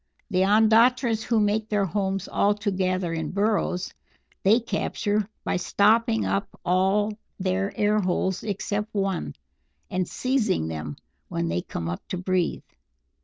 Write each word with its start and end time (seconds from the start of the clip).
The 0.31 0.41
Ondatras 0.43 1.21
who 1.21 1.39
make 1.39 1.69
their 1.69 1.85
homes 1.85 2.27
altogether 2.27 3.13
in 3.13 3.29
burrows, 3.29 3.93
they 4.41 4.59
capture 4.59 5.29
by 5.43 5.57
stopping 5.57 6.25
up 6.25 6.47
all 6.65 7.15
their 7.39 7.71
air 7.79 7.99
holes 7.99 8.41
except 8.41 8.95
one, 8.95 9.35
and 9.91 10.07
seizing 10.07 10.69
them 10.69 10.95
when 11.27 11.49
they 11.49 11.61
come 11.61 11.87
up 11.87 12.01
to 12.07 12.17
breathe. 12.17 12.63